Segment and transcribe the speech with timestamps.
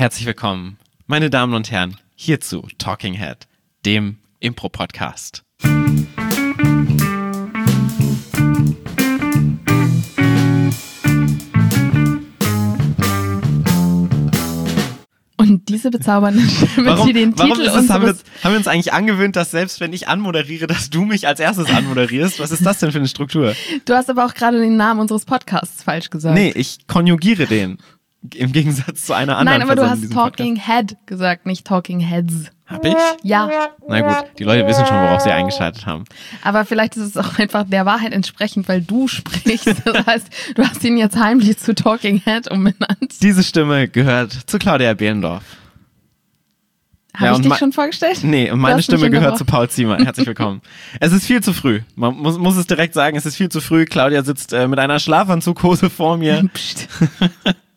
[0.00, 0.78] Herzlich willkommen,
[1.08, 3.48] meine Damen und Herren, hier zu Talking Head,
[3.84, 5.42] dem Impro-Podcast.
[15.36, 18.56] Und diese bezaubernde Stimme, Warum, die den warum Titel ist es, haben, wir, haben wir
[18.56, 22.38] uns eigentlich angewöhnt, dass selbst wenn ich anmoderiere, dass du mich als erstes anmoderierst?
[22.38, 23.56] Was ist das denn für eine Struktur?
[23.84, 26.36] Du hast aber auch gerade den Namen unseres Podcasts falsch gesagt.
[26.36, 27.78] Nee, ich konjugiere den.
[28.34, 31.66] Im Gegensatz zu einer anderen Nein, aber du Person in hast Talking Head gesagt, nicht
[31.66, 32.34] Talking Heads.
[32.34, 32.52] Podcast.
[32.66, 32.94] Hab ich?
[33.22, 33.48] Ja,
[33.88, 36.04] Na gut, die Leute wissen schon, worauf sie eingeschaltet haben.
[36.42, 39.68] aber vielleicht ist es auch einfach der Wahrheit entsprechend, weil du sprichst.
[39.86, 43.22] Das heißt, du hast ihn jetzt heimlich zu Talking Head umbenannt.
[43.22, 45.44] Diese Stimme gehört zu Claudia Behlendorf.
[47.14, 48.18] Habe Ja, ich dich schon vorgestellt?
[48.22, 49.44] Nee, und Du meine Stimme gehört zu.
[49.46, 49.96] Paul Ziemer.
[49.98, 50.60] Herzlich willkommen.
[51.00, 51.80] es ist viel zu früh.
[51.96, 53.86] Man muss, muss es direkt sagen, es ist viel zu früh.
[53.86, 56.44] Claudia sitzt äh, mit einer Schlafanzughose vor mir.
[56.52, 56.86] Psst.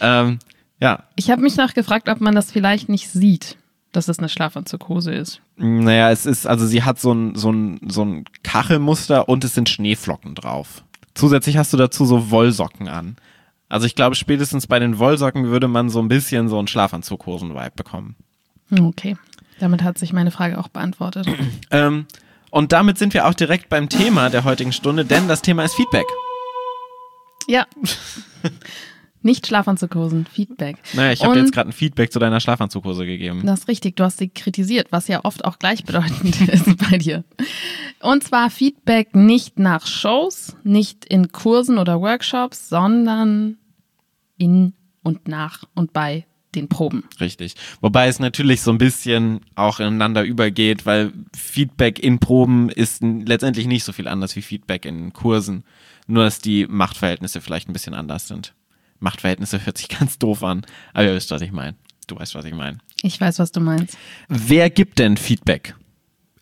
[0.00, 0.38] ähm,
[0.80, 3.56] ja, Ich habe mich noch gefragt, ob man das vielleicht nicht sieht,
[3.92, 5.40] dass es eine Schlafanzughose ist.
[5.56, 9.54] naja, es ist, also sie hat so ein, so ein, so ein Kachelmuster und es
[9.54, 10.84] sind Schneeflocken drauf.
[11.14, 13.16] Zusätzlich hast du dazu so Wollsocken an.
[13.68, 17.72] Also ich glaube, spätestens bei den Wollsocken würde man so ein bisschen so einen Schlafanzughosen-Vibe
[17.74, 18.14] bekommen.
[18.70, 19.16] Okay,
[19.58, 21.26] damit hat sich meine Frage auch beantwortet.
[21.70, 22.06] Ähm,
[22.50, 25.74] und damit sind wir auch direkt beim Thema der heutigen Stunde, denn das Thema ist
[25.74, 26.06] Feedback.
[27.46, 27.66] Ja.
[29.28, 30.78] Nicht Schlafanzughosen, Feedback.
[30.94, 33.42] Naja, ich habe jetzt gerade ein Feedback zu deiner Schlafanzughose gegeben.
[33.44, 37.24] Das ist richtig, du hast sie kritisiert, was ja oft auch gleichbedeutend ist bei dir.
[38.00, 43.58] Und zwar Feedback nicht nach Shows, nicht in Kursen oder Workshops, sondern
[44.38, 47.04] in und nach und bei den Proben.
[47.20, 47.52] Richtig.
[47.82, 53.66] Wobei es natürlich so ein bisschen auch ineinander übergeht, weil Feedback in Proben ist letztendlich
[53.66, 55.64] nicht so viel anders wie Feedback in Kursen.
[56.06, 58.54] Nur, dass die Machtverhältnisse vielleicht ein bisschen anders sind.
[59.00, 60.62] Machtverhältnisse hört sich ganz doof an,
[60.94, 61.76] aber ihr wisst, was ich meine.
[62.06, 62.78] Du weißt, was ich meine.
[63.02, 63.96] Ich weiß, was du meinst.
[64.28, 65.74] Wer gibt denn Feedback?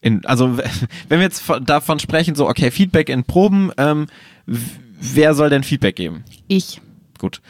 [0.00, 0.56] In, also,
[1.08, 4.06] wenn wir jetzt von- davon sprechen, so, okay, Feedback in Proben, ähm,
[4.46, 6.24] wer soll denn Feedback geben?
[6.48, 6.80] Ich.
[7.18, 7.40] Gut.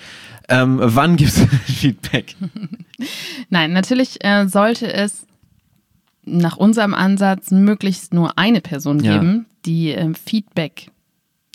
[0.48, 1.40] Ähm, wann gibt es
[1.80, 2.36] Feedback?
[3.50, 5.26] Nein, natürlich äh, sollte es
[6.24, 9.18] nach unserem Ansatz möglichst nur eine Person Ja.
[9.18, 10.90] geben, die ähm, Feedback,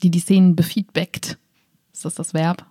[0.04, 1.38] die die Szenen befeedbackt.
[1.94, 2.66] Ist das das Verb?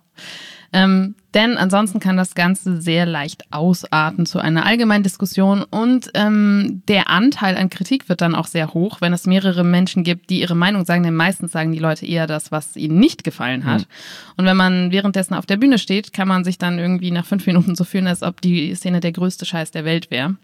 [0.73, 6.81] Ähm, denn ansonsten kann das Ganze sehr leicht ausarten zu einer allgemeinen Diskussion und ähm,
[6.87, 10.41] der Anteil an Kritik wird dann auch sehr hoch, wenn es mehrere Menschen gibt, die
[10.41, 13.87] ihre Meinung sagen, denn meistens sagen die Leute eher das, was ihnen nicht gefallen hat.
[14.35, 17.47] Und wenn man währenddessen auf der Bühne steht, kann man sich dann irgendwie nach fünf
[17.47, 20.35] Minuten so fühlen, als ob die Szene der größte Scheiß der Welt wäre.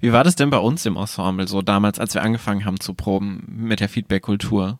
[0.00, 2.94] Wie war das denn bei uns im Ensemble so damals, als wir angefangen haben zu
[2.94, 4.78] proben mit der Feedback-Kultur?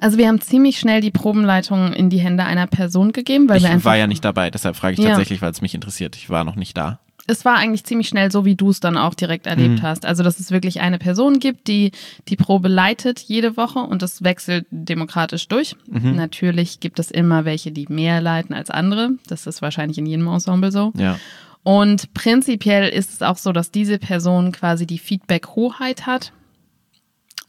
[0.00, 3.62] Also wir haben ziemlich schnell die Probenleitung in die Hände einer Person gegeben, weil Ich
[3.64, 5.10] wir einfach war ja nicht dabei, deshalb frage ich Ja.
[5.10, 6.16] tatsächlich, weil es mich interessiert.
[6.16, 6.98] Ich war noch nicht da.
[7.26, 10.04] es war eigentlich ziemlich schnell so, wie du es dann auch direkt erlebt hast.
[10.04, 11.92] Also, dass es wirklich eine Person gibt, die
[12.26, 15.76] die Probe leitet jede Woche und das wechselt demokratisch durch.
[15.86, 19.10] Natürlich gibt es immer welche, die mehr leiten als andere.
[19.28, 20.92] Das ist wahrscheinlich in jedem Ensemble so.
[20.96, 21.20] Ja.
[21.62, 26.32] Und prinzipiell ist es auch so, dass diese Person quasi die Feedback-Hoheit hat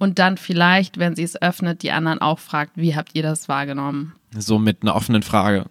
[0.02, 3.48] und dann vielleicht, wenn sie es öffnet, die anderen auch fragt, wie habt ihr das
[3.48, 4.14] wahrgenommen?
[4.36, 5.66] So mit einer offenen Frage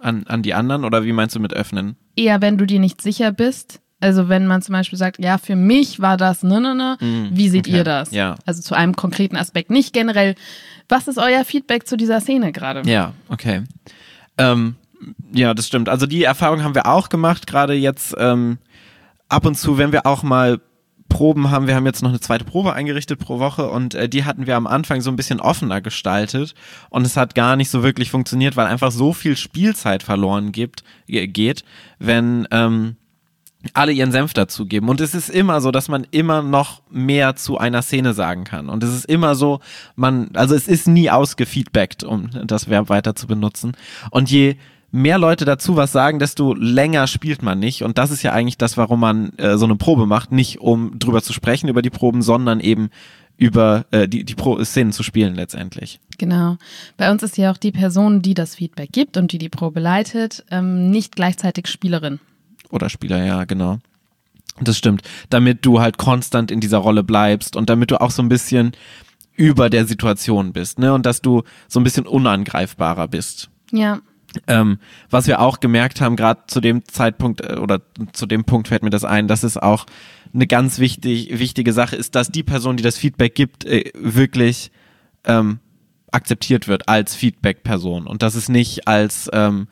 [0.00, 1.96] an, an die anderen oder wie meinst du mit öffnen?
[2.20, 3.80] eher, wenn du dir nicht sicher bist.
[4.02, 6.96] Also wenn man zum Beispiel sagt, ja, für mich war das ne, ne, ne.
[7.32, 7.78] Wie seht okay.
[7.78, 8.10] ihr das?
[8.12, 8.36] Ja.
[8.46, 10.36] Also zu einem konkreten Aspekt, nicht generell.
[10.88, 12.88] Was ist euer Feedback zu dieser Szene gerade?
[12.90, 13.62] Ja, okay.
[14.38, 14.76] Ähm,
[15.32, 15.90] ja, das stimmt.
[15.90, 18.56] Also die Erfahrung haben wir auch gemacht, gerade jetzt ähm,
[19.28, 20.60] ab und zu, wenn wir auch mal
[21.10, 24.24] Proben haben, wir haben jetzt noch eine zweite Probe eingerichtet pro Woche und äh, die
[24.24, 26.54] hatten wir am Anfang so ein bisschen offener gestaltet
[26.88, 30.82] und es hat gar nicht so wirklich funktioniert, weil einfach so viel Spielzeit verloren gibt,
[31.06, 31.64] ge- geht,
[31.98, 32.96] wenn ähm,
[33.74, 34.88] alle ihren Senf dazugeben.
[34.88, 38.70] Und es ist immer so, dass man immer noch mehr zu einer Szene sagen kann.
[38.70, 39.60] Und es ist immer so,
[39.96, 43.76] man, also es ist nie ausgefeedbackt, um das Verb weiter zu benutzen.
[44.10, 44.56] Und je
[44.92, 47.82] mehr Leute dazu was sagen, desto länger spielt man nicht.
[47.82, 50.32] Und das ist ja eigentlich das, warum man äh, so eine Probe macht.
[50.32, 52.90] Nicht um drüber zu sprechen, über die Proben, sondern eben
[53.36, 55.98] über äh, die, die Pro Szenen zu spielen letztendlich.
[56.18, 56.58] Genau.
[56.98, 59.80] Bei uns ist ja auch die Person, die das Feedback gibt und die die Probe
[59.80, 62.20] leitet, ähm, nicht gleichzeitig Spielerin.
[62.70, 63.78] Oder Spieler, ja, genau.
[64.60, 65.02] Das stimmt.
[65.30, 68.72] Damit du halt konstant in dieser Rolle bleibst und damit du auch so ein bisschen
[69.34, 70.92] über der Situation bist, ne?
[70.92, 73.48] Und dass du so ein bisschen unangreifbarer bist.
[73.72, 74.00] Ja.
[74.46, 74.78] Ähm,
[75.10, 77.80] was wir auch gemerkt haben, gerade zu dem Zeitpunkt äh, oder
[78.12, 79.86] zu dem Punkt fällt mir das ein, dass es auch
[80.32, 84.70] eine ganz wichtig, wichtige Sache ist, dass die Person, die das Feedback gibt, äh, wirklich
[85.24, 85.58] ähm,
[86.12, 89.68] akzeptiert wird als Feedback-Person und dass es nicht als ähm,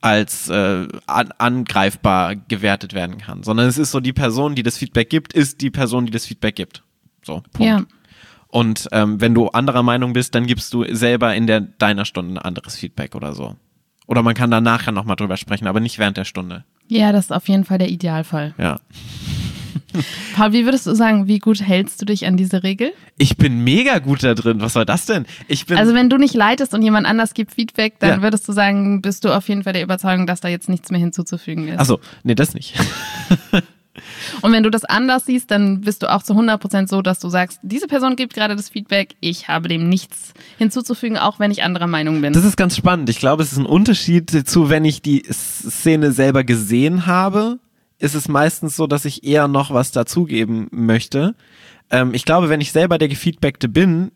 [0.00, 4.78] als äh, an, angreifbar gewertet werden kann, sondern es ist so, die Person, die das
[4.78, 6.82] Feedback gibt, ist die Person, die das Feedback gibt.
[7.22, 7.60] So, Punkt.
[7.60, 7.84] Ja.
[8.50, 12.34] Und ähm, wenn du anderer Meinung bist, dann gibst du selber in der deiner Stunde
[12.34, 13.54] ein anderes Feedback oder so.
[14.06, 16.64] Oder man kann da nachher nochmal drüber sprechen, aber nicht während der Stunde.
[16.88, 18.54] Ja, das ist auf jeden Fall der Idealfall.
[18.58, 18.80] Ja.
[20.34, 22.92] Paul, wie würdest du sagen, wie gut hältst du dich an diese Regel?
[23.18, 24.60] Ich bin mega gut da drin.
[24.60, 25.26] Was soll das denn?
[25.48, 25.78] Ich bin.
[25.78, 28.22] Also wenn du nicht leitest und jemand anders gibt Feedback, dann Ja.
[28.22, 31.00] würdest du sagen, bist du auf jeden Fall der Überzeugung, dass da jetzt nichts mehr
[31.00, 31.78] hinzuzufügen ist.
[31.78, 32.74] Achso, nee, das nicht.
[34.42, 37.28] Und wenn du das anders siehst, dann bist du auch zu 100% so, dass du
[37.28, 41.62] sagst, diese Person gibt gerade das Feedback, ich habe dem nichts hinzuzufügen, auch wenn ich
[41.62, 42.32] anderer Meinung bin.
[42.32, 43.08] Das ist ganz spannend.
[43.10, 47.58] Ich glaube, es ist ein Unterschied zu, wenn ich die Szene selber gesehen habe,
[47.98, 51.34] ist es meistens so, dass ich eher noch was dazugeben möchte.
[51.90, 54.12] Ähm, ich glaube, wenn ich selber der Gefeedbackte bin,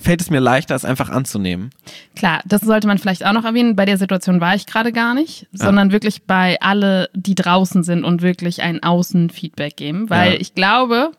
[0.00, 1.70] fällt es mir leichter, es einfach anzunehmen.
[2.16, 3.76] Klar, das sollte man vielleicht auch noch erwähnen.
[3.76, 8.04] Bei der Situation war ich gerade gar nicht, sondern wirklich bei alle, die draußen sind
[8.04, 10.40] und wirklich ein Außenfeedback geben, weil Ja.
[10.40, 11.12] ich glaube,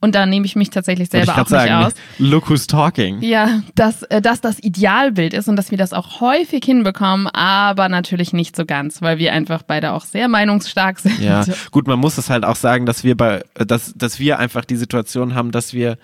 [0.00, 1.94] und da nehme ich mich tatsächlich selber auch grad nicht sagen, aus.
[2.18, 3.22] Look who's talking.
[3.22, 7.88] Ja, dass, äh, dass das Idealbild ist und dass wir das auch häufig hinbekommen, aber
[7.88, 11.20] natürlich nicht so ganz, weil wir einfach beide auch sehr meinungsstark sind.
[11.20, 14.64] Ja, gut, man muss es halt auch sagen, dass wir bei, dass, dass wir einfach
[14.64, 15.96] die Situation haben, dass wir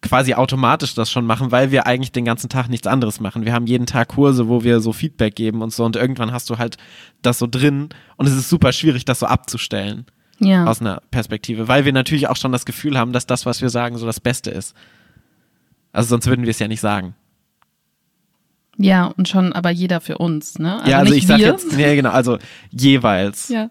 [0.00, 3.44] quasi automatisch das schon machen, weil wir eigentlich den ganzen Tag nichts anderes machen.
[3.44, 6.48] Wir haben jeden Tag Kurse, wo wir so Feedback geben und so und irgendwann hast
[6.50, 6.76] du halt
[7.22, 10.06] das so drin und es ist super schwierig, das so abzustellen
[10.38, 10.66] Ja.
[10.66, 13.70] aus einer Perspektive, weil wir natürlich auch schon das Gefühl haben, dass das, was wir
[13.70, 14.74] sagen, so das Beste ist.
[15.92, 17.14] Also sonst würden wir es ja nicht sagen.
[18.76, 20.80] ja, und schon aber jeder für uns, ne?
[20.86, 21.48] ja, also nicht ich sag wir.
[21.48, 22.38] jetzt, nee, genau, also
[22.70, 23.48] jeweils.
[23.48, 23.70] Ja.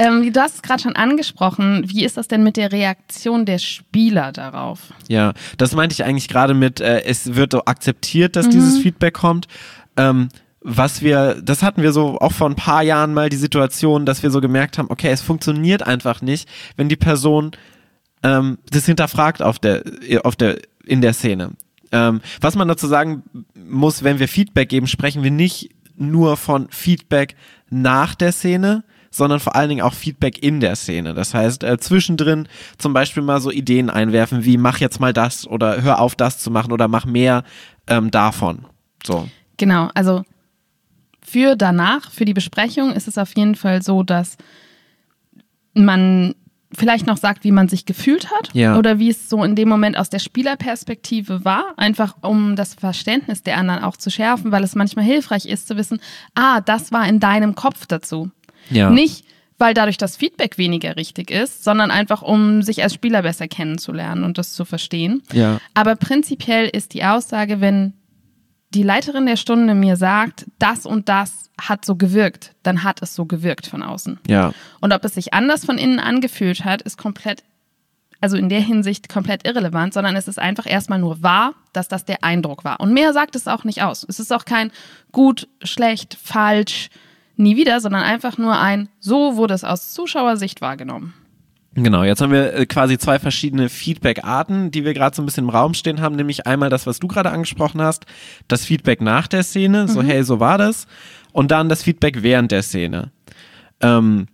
[0.00, 1.84] Ähm, du hast es gerade schon angesprochen.
[1.86, 4.94] Wie ist das denn mit der Reaktion der Spieler darauf?
[5.08, 8.50] Ja, das meinte ich eigentlich gerade mit, äh, es wird so akzeptiert, dass Mhm.
[8.52, 9.46] dieses Feedback kommt.
[9.98, 10.28] Ähm,
[10.62, 14.22] was wir, das hatten wir so auch vor ein paar Jahren mal die Situation, dass
[14.22, 17.52] wir so gemerkt haben, okay, es funktioniert einfach nicht, wenn die Person
[18.22, 19.82] ähm, das hinterfragt auf der,
[20.22, 21.50] auf der, in der Szene.
[21.92, 23.22] Ähm, was man dazu sagen
[23.54, 27.34] muss, wenn wir Feedback geben, sprechen wir nicht nur von Feedback
[27.68, 31.14] nach der Szene, sondern vor allen Dingen auch Feedback in der Szene.
[31.14, 32.48] Das heißt, äh, zwischendrin
[32.78, 36.38] zum Beispiel mal so Ideen einwerfen, wie mach jetzt mal das oder hör auf das
[36.38, 37.42] zu machen oder mach mehr
[37.88, 38.66] ähm, davon.
[39.04, 39.28] So.
[39.56, 40.22] Genau, also
[41.22, 44.36] für danach, für die Besprechung ist es auf jeden Fall so, dass
[45.74, 46.34] man
[46.72, 48.78] vielleicht noch sagt, wie man sich gefühlt hat Ja.
[48.78, 53.42] oder wie es so in dem Moment aus der Spielerperspektive war, einfach um das Verständnis
[53.42, 56.00] der anderen auch zu schärfen, weil es manchmal hilfreich ist zu wissen,
[56.36, 58.30] ah, das war in deinem Kopf dazu.
[58.70, 58.90] Ja.
[58.90, 59.24] Nicht,
[59.58, 64.24] weil dadurch das Feedback weniger richtig ist, sondern einfach, um sich als Spieler besser kennenzulernen
[64.24, 65.22] und das zu verstehen.
[65.32, 65.60] Ja.
[65.74, 67.92] Aber prinzipiell ist die Aussage, wenn
[68.70, 73.14] die Leiterin der Stunde mir sagt, das und das hat so gewirkt, dann hat es
[73.14, 74.18] so gewirkt von außen.
[74.26, 74.52] Ja.
[74.80, 77.42] Und ob es sich anders von innen angefühlt hat, ist komplett,
[78.20, 82.04] also in der Hinsicht komplett irrelevant, sondern es ist einfach erstmal nur wahr, dass das
[82.04, 82.80] der Eindruck war.
[82.80, 84.06] Und mehr sagt es auch nicht aus.
[84.08, 84.70] Es ist auch kein
[85.12, 86.88] gut, schlecht, falsch,
[87.40, 91.14] nie wieder, sondern einfach nur ein, so wurde es aus Zuschauersicht wahrgenommen.
[91.74, 95.44] Genau, jetzt haben wir äh, quasi zwei verschiedene Feedback-Arten, die wir gerade so ein bisschen
[95.44, 98.06] im Raum stehen haben, nämlich einmal das, was du gerade angesprochen hast,
[98.48, 100.86] das Feedback nach der Szene, so hey, so war das,
[101.32, 103.12] und dann das Feedback während der Szene.
[103.80, 104.26] Ähm,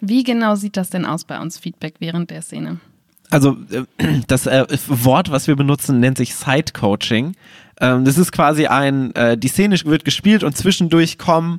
[0.00, 2.80] Wie genau sieht das denn aus bei uns, Feedback während der Szene?
[3.30, 7.34] also äh, das äh, Wort, was wir benutzen, nennt sich Side-Coaching.
[7.80, 11.58] Ähm, das ist quasi ein, äh, die Szene wird gespielt und zwischendurch kommen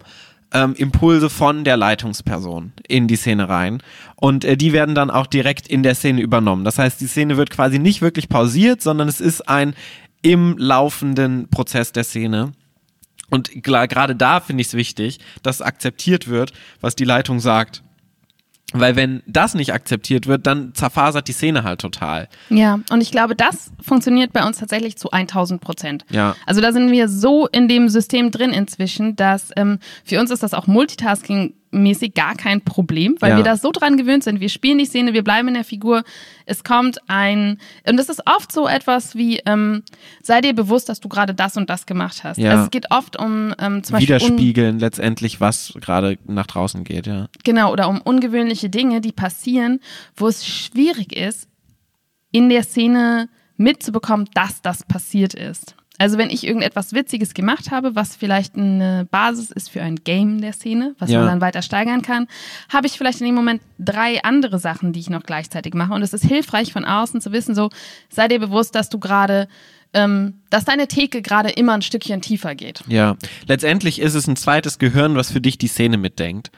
[0.54, 3.82] ähm, Impulse von der Leitungsperson in die Szene rein.
[4.16, 6.64] Und äh, die werden dann auch direkt in der Szene übernommen.
[6.64, 9.74] Das heißt, die Szene wird quasi nicht wirklich pausiert, sondern es ist ein
[10.22, 12.52] im laufenden Prozess der Szene.
[13.30, 17.82] Und gerade da finde ich es wichtig, dass akzeptiert wird, was die Leitung sagt.
[18.74, 22.28] Weil wenn das nicht akzeptiert wird, dann zerfasert die Szene halt total.
[22.50, 26.06] Ja, und ich glaube, das funktioniert bei uns tatsächlich zu 1000 Prozent.
[26.10, 26.36] Ja.
[26.46, 30.44] Also da sind wir so in dem System drin inzwischen, dass ähm, für uns ist
[30.44, 30.68] das auch
[31.72, 33.38] Multitasking-mäßig gar kein Problem, weil Ja.
[33.38, 34.40] wir da so dran gewöhnt sind.
[34.40, 36.04] Wir spielen die Szene, wir bleiben in der Figur.
[36.46, 39.84] Es kommt ein, und es ist oft so etwas wie, ähm,
[40.22, 42.38] sei dir bewusst, dass du gerade das und das gemacht hast.
[42.38, 42.52] Ja.
[42.52, 47.08] Also es geht oft um ähm, zum Beispiel Widerspiegeln letztendlich, was gerade nach draußen geht,
[47.08, 47.28] ja.
[47.44, 49.80] Genau, oder um ungewöhnliche Dinge, die passieren,
[50.16, 51.48] wo es schwierig ist,
[52.32, 55.76] in der Szene mitzubekommen, dass das passiert ist.
[56.02, 60.42] Also wenn ich irgendetwas Witziges gemacht habe, was vielleicht eine Basis ist für ein Game
[60.42, 61.20] der Szene, was Ja.
[61.20, 62.28] man dann weiter steigern kann,
[62.74, 65.94] habe ich vielleicht in dem Moment drei andere Sachen, die ich noch gleichzeitig mache.
[65.94, 67.70] Und es ist hilfreich von außen zu wissen, so
[68.10, 69.48] sei dir bewusst, dass du gerade
[69.94, 72.82] ähm, dass deine Theke gerade immer ein Stückchen tiefer geht.
[72.88, 76.50] Ja, letztendlich ist es ein zweites Gehirn, was für dich die Szene mitdenkt.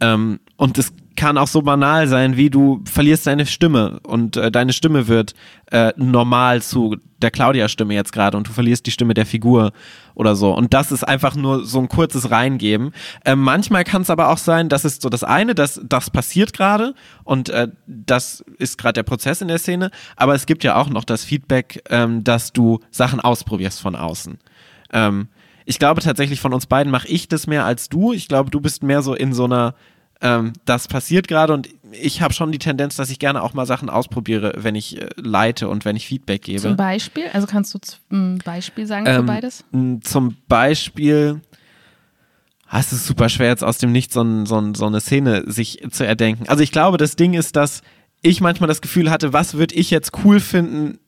[0.00, 4.50] Ähm, und es kann auch so banal sein, wie du verlierst deine Stimme und äh,
[4.50, 5.34] deine Stimme wird
[5.70, 9.72] äh, normal zu der Claudia-Stimme jetzt gerade und du verlierst die Stimme der Figur
[10.14, 10.56] oder so.
[10.56, 12.92] Und das ist einfach nur so ein kurzes Reingeben.
[13.22, 16.54] Äh, manchmal kann es aber auch sein, das ist so das eine, dass das passiert
[16.54, 19.90] gerade und äh, das ist gerade der Prozess in der Szene.
[20.16, 24.38] Aber es gibt ja auch noch das Feedback, ähm, dass du Sachen ausprobierst von außen.
[24.90, 25.28] Ähm,
[25.66, 28.14] ich glaube tatsächlich von uns beiden mache ich das mehr als du.
[28.14, 29.74] Ich glaube, du bist mehr so in so einer
[30.22, 33.66] ähm, das passiert gerade und ich habe schon die Tendenz, dass ich gerne auch mal
[33.66, 36.60] Sachen ausprobiere, wenn ich äh, leite und wenn ich Feedback gebe.
[36.60, 37.24] Zum Beispiel?
[37.32, 37.78] Also kannst du
[38.12, 39.64] ein Beispiel sagen für Ähm, beides?
[40.02, 41.40] Zum Beispiel,
[42.68, 45.00] ah, es ist super schwer jetzt aus dem Nichts so, ein, so, ein, so eine
[45.00, 46.48] Szene sich zu erdenken.
[46.48, 47.82] Also ich glaube, das Ding ist, dass
[48.22, 50.98] ich manchmal das Gefühl hatte, was würde ich jetzt cool finden,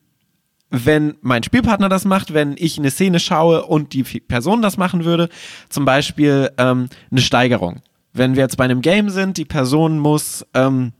[0.71, 5.05] wenn mein Spielpartner das macht, wenn ich eine Szene schaue und die Person das machen
[5.05, 5.29] würde.
[5.69, 7.83] Zum Beispiel ähm, eine Steigerung.
[8.13, 10.93] Wenn wir jetzt bei einem Game sind, die Person muss, ähm,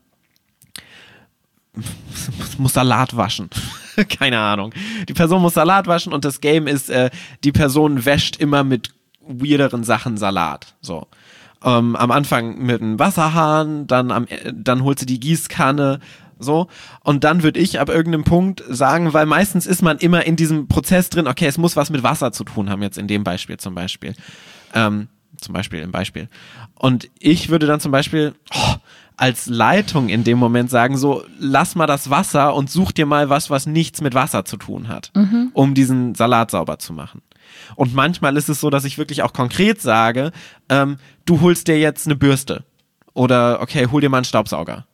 [2.58, 3.50] muss Salat waschen.
[4.20, 4.74] Keine Ahnung.
[5.08, 7.12] Die Person muss Salat waschen und das Game ist, äh,
[7.44, 10.76] die Person wäscht immer mit weirderen Sachen Salat.
[10.82, 11.08] So.
[11.64, 16.00] Ähm, am Anfang mit einem Wasserhahn, dann, am, äh, dann holt sie die Gießkanne,
[16.40, 16.68] so.
[17.02, 20.68] Und dann würde ich ab irgendeinem Punkt sagen, weil meistens ist man immer in diesem
[20.68, 23.58] Prozess drin, okay, es muss was mit Wasser zu tun haben, jetzt in dem Beispiel
[23.58, 24.14] zum Beispiel.
[24.74, 26.30] Ähm, zum Beispiel im Beispiel.
[26.76, 28.76] Und ich würde dann zum Beispiel oh,
[29.18, 33.30] als Leitung in dem Moment sagen, so, lass mal das Wasser und such dir mal
[33.30, 35.12] was, was nichts mit Wasser zu tun hat,
[35.54, 37.22] um diesen Salat sauber zu machen.
[37.76, 40.32] Und manchmal ist es so, dass ich wirklich auch konkret sage,
[40.70, 42.64] ähm, du holst dir jetzt eine Bürste.
[43.14, 44.88] Oder okay, hol dir mal einen Staubsauger.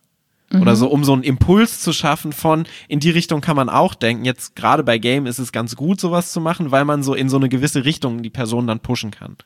[0.52, 3.94] Oder so, um so einen Impuls zu schaffen von, in die Richtung kann man auch
[3.94, 4.26] denken.
[4.26, 7.30] Jetzt gerade bei Game ist es ganz gut, sowas zu machen, weil man so in
[7.30, 9.38] so eine gewisse Richtung die Person dann pushen kann.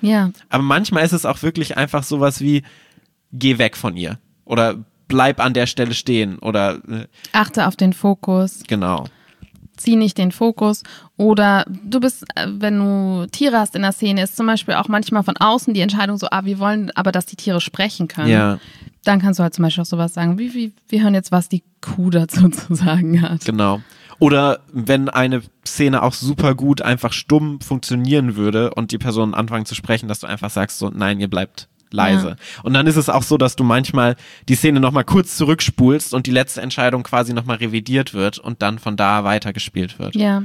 [0.00, 0.30] Ja.
[0.48, 2.62] Aber manchmal ist es auch wirklich einfach sowas wie,
[3.32, 4.18] geh weg von ihr.
[4.44, 4.76] Oder
[5.08, 6.38] bleib an der Stelle stehen.
[6.38, 8.62] Oder äh, Achte auf den Fokus.
[8.66, 9.06] genau.
[9.76, 10.82] zieh nicht den Fokus.
[11.16, 14.88] Oder du bist, äh, wenn du Tiere hast in der Szene, ist zum Beispiel auch
[14.88, 18.28] manchmal von außen die Entscheidung so, ah, wir wollen aber, dass die Tiere sprechen können.
[18.28, 18.58] Ja,
[19.04, 21.48] Dann kannst du halt zum Beispiel auch sowas sagen, wie, wie, wir hören jetzt, was
[21.48, 23.44] die Kuh dazu zu sagen hat.
[23.44, 23.80] genau.
[24.18, 29.64] Oder wenn eine Szene auch super gut einfach stumm funktionieren würde und die Person anfangen
[29.64, 32.30] zu sprechen, dass du einfach sagst so, nein, ihr bleibt leise.
[32.30, 32.36] Ja.
[32.62, 34.16] Und dann ist es auch so, dass du manchmal
[34.48, 38.78] die Szene nochmal kurz zurückspulst und die letzte Entscheidung quasi nochmal revidiert wird und dann
[38.78, 40.14] von da weitergespielt wird.
[40.14, 40.42] Ja,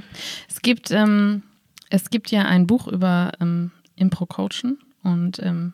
[0.50, 1.44] es gibt, ähm,
[1.90, 5.74] es gibt ja ein Buch über ähm, Impro-Coachen und ähm,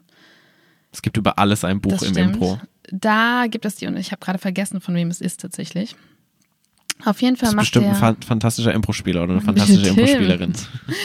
[0.92, 2.36] Es gibt über alles ein Buch im stimmt.
[2.36, 2.60] Impro.
[2.92, 5.96] Da gibt es die, und ich habe gerade vergessen, von wem es ist tatsächlich.
[7.06, 9.88] Auf jeden Das Fall ist macht bestimmt er, ein fan- fantastischer Impro-Spieler oder eine fantastische.
[9.90, 10.54] Impro-Spielerin.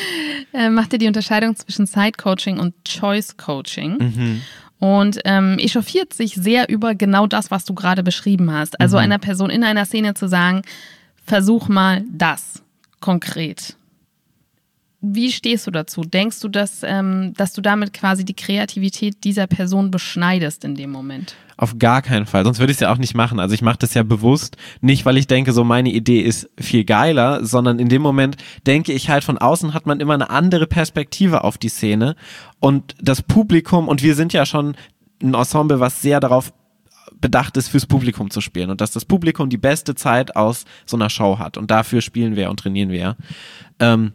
[0.52, 3.98] äh, macht er die Unterscheidung zwischen Side-Coaching und Choice-Coaching.
[3.98, 4.40] Mhm.
[4.80, 8.80] Und ähm, echauffiert sich sehr über genau das, was du gerade beschrieben hast.
[8.80, 9.02] Also Mhm.
[9.04, 10.62] einer Person in einer Szene zu sagen,
[11.24, 12.62] versuch mal das
[13.00, 13.76] konkret.
[15.06, 16.00] Wie stehst du dazu?
[16.00, 20.90] Denkst du, dass, ähm, dass du damit quasi die Kreativität dieser Person beschneidest in dem
[20.90, 21.34] Moment?
[21.58, 22.44] Auf gar keinen Fall.
[22.44, 23.38] Sonst würde ich es ja auch nicht machen.
[23.38, 26.84] Also ich mache das ja bewusst, nicht weil ich denke, so meine Idee ist viel
[26.84, 30.66] geiler, sondern in dem Moment denke ich halt von außen hat man immer eine andere
[30.66, 32.16] Perspektive auf die Szene
[32.58, 34.74] und das Publikum und wir sind ja schon
[35.22, 36.52] ein Ensemble, was sehr darauf
[37.20, 40.96] bedacht ist, fürs Publikum zu spielen und dass das Publikum die beste Zeit aus so
[40.96, 43.16] einer Show hat und dafür spielen wir und trainieren wir.
[43.78, 44.12] Ähm,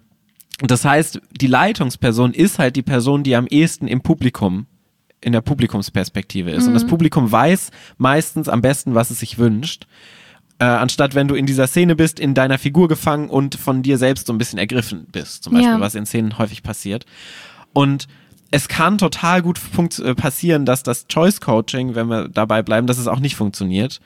[0.62, 4.66] das heißt, die Leitungsperson ist halt die Person, die am ehesten im Publikum,
[5.22, 6.68] in der Publikumsperspektive ist.
[6.68, 9.88] Und das Publikum weiß meistens am besten, was es sich wünscht.
[10.60, 13.98] Äh, anstatt wenn du in dieser Szene bist, in deiner Figur gefangen und von dir
[13.98, 15.44] selbst so ein bisschen ergriffen bist.
[15.44, 15.80] Zum Beispiel, Ja.
[15.80, 17.06] was in Szenen häufig passiert.
[17.72, 18.08] Und
[18.52, 19.60] es kann total gut
[20.00, 24.02] äh, passieren, dass das Choice Coaching, wenn wir dabei bleiben, dass es auch nicht funktioniert.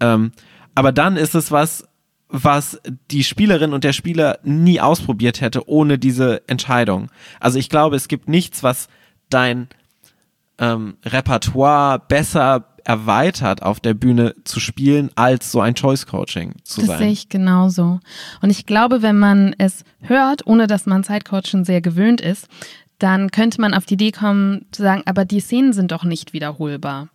[0.00, 0.32] Ähm,
[0.74, 1.84] aber dann ist es was,
[2.32, 7.10] was die Spielerin und der Spieler nie ausprobiert hätte ohne diese Entscheidung.
[7.38, 8.88] Also ich glaube, es gibt nichts, was
[9.28, 9.68] dein
[10.58, 16.80] ähm, Repertoire besser erweitert auf der Bühne zu spielen, als so ein Choice Coaching zu
[16.80, 16.98] Das sein.
[16.98, 18.00] sehe ich genauso.
[18.40, 22.48] Und ich glaube, wenn man es hört, ohne dass man Zeitcoaching sehr gewöhnt ist,
[22.98, 26.32] dann könnte man auf die Idee kommen zu sagen, aber die Szenen sind doch nicht
[26.32, 27.08] wiederholbar.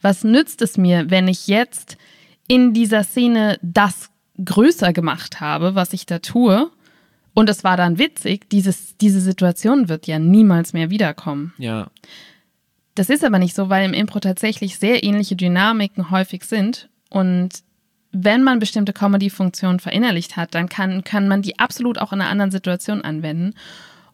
[0.00, 1.96] Was nützt es mir, wenn ich jetzt
[2.48, 4.10] in dieser Szene das
[4.44, 6.70] größer gemacht habe, was ich da tue,
[7.32, 11.54] und es war dann witzig, dieses, diese Situation wird ja niemals mehr wiederkommen.
[11.58, 11.88] ja,
[12.94, 17.62] Das ist aber nicht so, weil im Impro tatsächlich sehr ähnliche Dynamiken häufig sind und
[18.12, 22.30] wenn man bestimmte Comedy-Funktionen verinnerlicht hat, dann kann, kann man die absolut auch in einer
[22.30, 23.54] anderen Situation anwenden.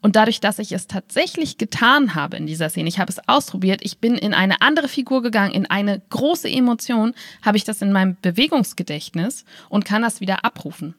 [0.06, 3.80] Und dadurch, dass ich es tatsächlich getan habe in dieser Szene, ich habe es ausprobiert,
[3.82, 7.90] ich bin in eine andere Figur gegangen, in eine große Emotion, habe ich das in
[7.90, 10.94] meinem Bewegungsgedächtnis und kann das wieder abrufen.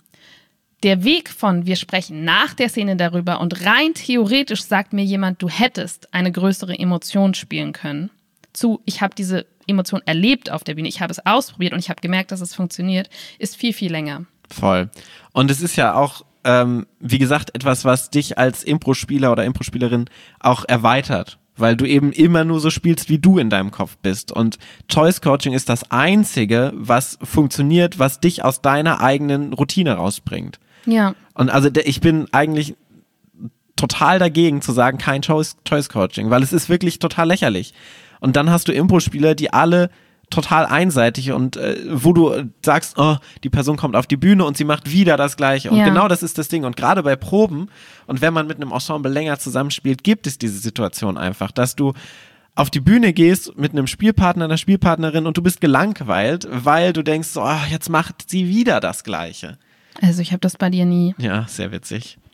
[0.84, 5.42] Der Weg von wir sprechen nach der Szene darüber und rein theoretisch sagt mir jemand,
[5.42, 8.10] du hättest eine größere Emotion spielen können,
[8.52, 11.90] zu ich habe diese Emotion erlebt auf der Bühne, ich habe es ausprobiert und ich
[11.90, 13.10] habe gemerkt, dass es funktioniert,
[13.40, 14.26] ist viel, viel länger.
[14.52, 14.90] Voll.
[15.32, 20.06] Und es ist ja auch, ähm, wie gesagt, etwas, was dich als Impro-Spieler oder Impro-Spielerin
[20.40, 21.38] auch erweitert.
[21.58, 24.32] Weil du eben immer nur so spielst, wie du in deinem Kopf bist.
[24.32, 30.60] Und Choice Coaching ist das einzige, was funktioniert, was dich aus deiner eigenen Routine rausbringt.
[30.86, 31.16] Ja.
[31.34, 32.76] Und also ich bin eigentlich
[33.76, 37.74] total dagegen zu sagen, kein Choice, Choice Coaching, weil es ist wirklich total lächerlich.
[38.22, 39.90] Und dann hast du Impro-Spieler, die alle
[40.30, 44.58] total einseitig und äh, wo du sagst, oh, die Person kommt auf die Bühne und
[44.58, 45.72] sie macht wieder das Gleiche.
[45.72, 45.86] Und Ja.
[45.86, 46.66] genau das ist das Ding.
[46.66, 47.70] Und gerade bei Proben
[48.08, 51.94] und wenn man mit einem Ensemble länger zusammenspielt, gibt es diese Situation einfach, dass du
[52.56, 57.04] auf die Bühne gehst mit einem Spielpartner, einer Spielpartnerin und du bist gelangweilt, weil du
[57.04, 59.58] denkst, so, oh, jetzt macht sie wieder das Gleiche.
[60.02, 61.16] Also ich habe das bei dir nie.
[61.20, 62.18] Ja, sehr witzig.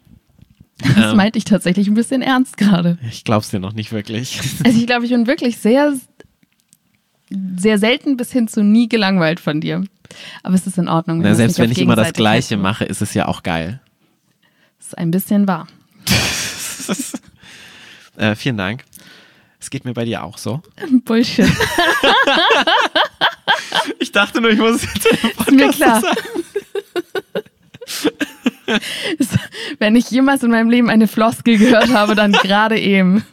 [0.96, 1.18] Das Ähm.
[1.18, 2.98] meinte ich tatsächlich ein bisschen ernst gerade.
[3.08, 4.40] Ich glaub's dir noch nicht wirklich.
[4.66, 5.94] Also ich glaube, ich bin wirklich sehr,
[7.58, 9.84] sehr selten bis hin zu nie gelangweilt von dir.
[10.44, 11.20] Aber es ist in Ordnung.
[11.22, 13.80] Na, selbst wenn ich immer das Gleiche mache, ist es ja auch geil.
[14.78, 15.68] Das ist ein bisschen wahr.
[18.16, 18.84] Äh, vielen Dank.
[19.60, 20.62] Es geht mir bei dir auch so.
[21.06, 21.50] Bullshit.
[23.98, 26.04] Ich dachte nur, ich muss es jetzt im Ist mir klar.
[29.20, 29.30] Es-
[29.80, 33.24] Wenn ich jemals in meinem Leben eine Floskel gehört habe, dann gerade eben.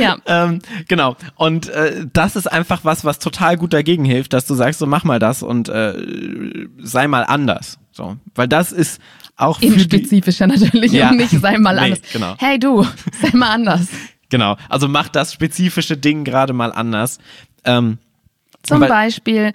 [0.00, 1.16] Ja, Ähm, genau.
[1.36, 4.86] Und äh, das ist einfach was, was total gut dagegen hilft, dass du sagst, so
[4.86, 5.94] mach mal das und äh,
[6.78, 7.78] sei mal anders.
[7.92, 9.00] So, weil das ist
[9.36, 11.10] auch eben spezifischer natürlich Ja.
[11.10, 12.00] und nicht sei mal Nee, anders.
[12.12, 12.34] genau.
[12.38, 12.84] Hey du,
[13.20, 13.88] sei mal anders.
[14.28, 14.56] genau.
[14.68, 17.18] Also mach das spezifische Ding gerade mal anders.
[17.64, 17.98] Ähm,
[18.62, 19.52] Zum Beispiel,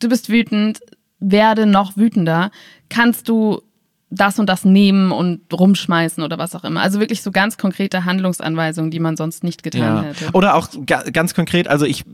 [0.00, 0.80] du bist wütend,
[1.18, 2.50] werde noch wütender.
[2.88, 3.62] Kannst du
[4.16, 6.80] das und das nehmen und rumschmeißen oder was auch immer.
[6.82, 10.02] Also wirklich so ganz konkrete Handlungsanweisungen, die man sonst nicht getan Ja.
[10.02, 10.30] hätte.
[10.32, 12.04] Oder auch ga ganz konkret, also ich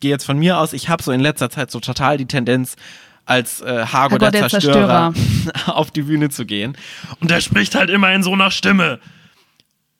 [0.00, 2.76] gehe jetzt von mir aus, ich habe so in letzter Zeit so total die Tendenz,
[3.24, 5.14] als äh, Hago, der, der Zerstörer,
[5.66, 6.76] auf die Bühne zu gehen.
[7.20, 8.98] Und der spricht halt immer in so einer Stimme.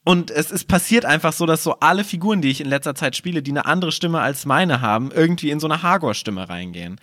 [0.05, 3.15] Und es ist passiert einfach so, dass so alle Figuren, die ich in letzter Zeit
[3.15, 7.01] spiele, die eine andere Stimme als meine haben, irgendwie in so eine Hagor-Stimme reingehen.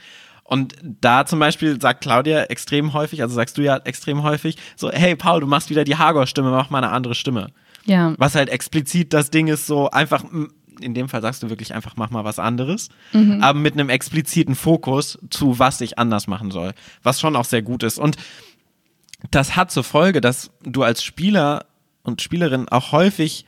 [0.50, 4.92] Und da zum Beispiel sagt Claudia extrem häufig, also sagst du ja extrem häufig, so,
[4.92, 7.52] hey Paul, du machst wieder die Hagor-Stimme, mach mal eine andere Stimme.
[7.86, 8.16] Ja.
[8.18, 10.24] Was halt explizit das Ding ist, so einfach,
[10.82, 13.44] in dem Fall sagst du wirklich einfach, mach mal was anderes, Mhm.
[13.44, 17.62] aber mit einem expliziten Fokus zu, was ich anders machen soll, was schon auch sehr
[17.62, 18.00] gut ist.
[18.00, 18.18] Und
[19.30, 21.66] das hat zur Folge, dass du als Spieler
[22.02, 23.46] und Spielerin auch häufig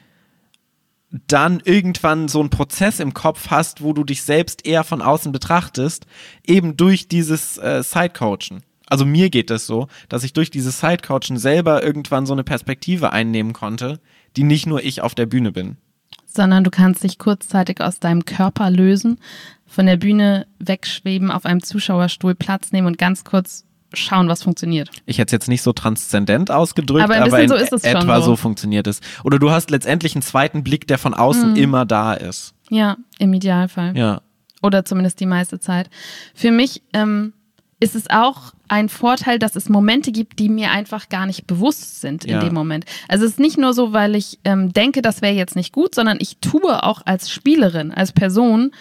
[1.27, 5.31] dann irgendwann so einen Prozess im Kopf hast, wo du dich selbst eher von außen
[5.31, 6.05] betrachtest,
[6.45, 8.63] eben durch dieses äh, Sidecoachen.
[8.87, 13.13] Also mir geht es so, dass ich durch dieses Sidecoachen selber irgendwann so eine Perspektive
[13.13, 13.99] einnehmen konnte,
[14.35, 15.77] die nicht nur ich auf der Bühne bin.
[16.25, 19.19] Sondern du kannst dich kurzzeitig aus deinem Körper lösen,
[19.65, 24.89] von der Bühne wegschweben, auf einem Zuschauerstuhl Platz nehmen und ganz kurz schauen, was funktioniert.
[25.05, 28.01] Ich hätte es jetzt nicht so transzendent ausgedrückt, Aber ein aber, so ist es schon
[28.01, 28.31] etwa so.
[28.31, 29.01] so funktioniert es.
[29.23, 31.55] Oder du hast letztendlich einen zweiten Blick, der von außen Mhm.
[31.57, 32.53] immer da ist.
[32.69, 33.97] Ja, im Idealfall.
[33.97, 34.21] Ja.
[34.61, 35.89] Oder zumindest die meiste Zeit.
[36.35, 37.33] Für mich ähm,
[37.79, 41.99] ist es auch ein Vorteil, dass es Momente gibt, die mir einfach gar nicht bewusst
[41.99, 42.39] sind in Ja.
[42.39, 42.85] dem Moment.
[43.09, 45.95] Also es ist nicht nur so, weil ich ähm, denke, das wäre jetzt nicht gut,
[45.95, 48.71] sondern ich tue auch als Spielerin, als Person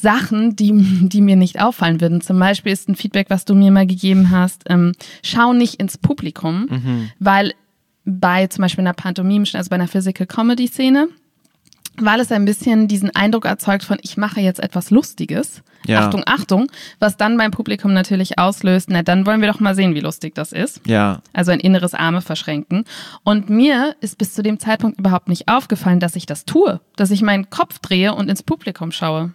[0.00, 0.72] Sachen, die,
[1.08, 2.20] die mir nicht auffallen würden.
[2.20, 5.98] Zum Beispiel ist ein Feedback, was du mir mal gegeben hast, ähm, schau nicht ins
[5.98, 7.10] Publikum, Mhm.
[7.18, 7.54] weil
[8.04, 11.08] bei zum Beispiel einer pantomimischen, also bei einer Physical Comedy Szene,
[11.98, 15.62] weil es ein bisschen diesen Eindruck erzeugt von, ich mache jetzt etwas Lustiges.
[15.86, 16.00] Ja.
[16.00, 16.66] Achtung, Achtung,
[16.98, 20.34] was dann beim Publikum natürlich auslöst, na dann wollen wir doch mal sehen, wie lustig
[20.34, 20.80] das ist.
[20.86, 21.20] Ja.
[21.32, 22.84] Also ein inneres Arme verschränken.
[23.24, 27.10] Und mir ist bis zu dem Zeitpunkt überhaupt nicht aufgefallen, dass ich das tue, dass
[27.10, 29.32] ich meinen Kopf drehe und ins Publikum schaue.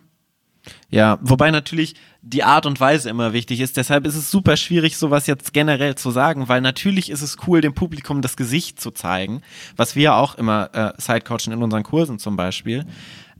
[0.89, 3.77] Ja, wobei natürlich die Art und Weise immer wichtig ist.
[3.77, 7.61] Deshalb ist es super schwierig, sowas jetzt generell zu sagen, weil natürlich ist es cool,
[7.61, 9.41] dem Publikum das Gesicht zu zeigen,
[9.75, 12.85] was wir auch immer äh, sidecoachen in unseren Kursen zum Beispiel.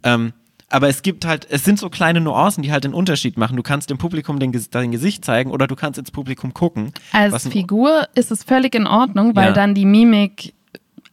[0.03, 0.34] Ähm,
[0.69, 3.57] aber es gibt halt, es sind so kleine Nuancen, die halt den Unterschied machen.
[3.57, 6.93] Du kannst dem Publikum den, dein Gesicht zeigen oder du kannst ins Publikum gucken.
[7.12, 9.51] Als Figur ist es völlig in Ordnung, weil Ja.
[9.51, 10.53] dann die Mimik